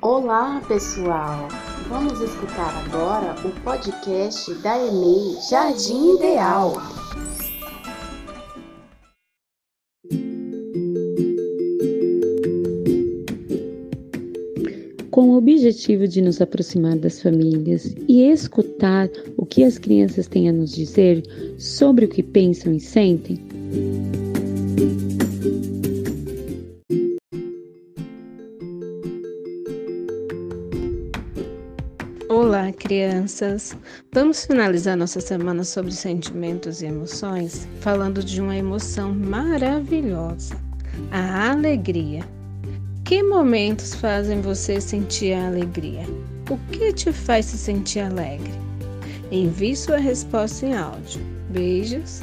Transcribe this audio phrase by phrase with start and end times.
[0.00, 1.48] Olá, pessoal!
[1.88, 6.72] Vamos escutar agora o podcast da EMEI Jardim Ideal.
[15.10, 20.48] Com o objetivo de nos aproximar das famílias e escutar o que as crianças têm
[20.48, 21.24] a nos dizer
[21.58, 23.36] sobre o que pensam e sentem,
[32.40, 33.76] Olá, crianças!
[34.12, 40.54] Vamos finalizar nossa semana sobre sentimentos e emoções falando de uma emoção maravilhosa,
[41.10, 42.22] a alegria.
[43.04, 46.06] Que momentos fazem você sentir a alegria?
[46.48, 48.52] O que te faz se sentir alegre?
[49.32, 51.20] Envie sua resposta em áudio.
[51.50, 52.22] Beijos!